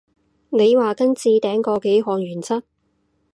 [0.49, 2.63] 你話跟置頂嗰幾項原則？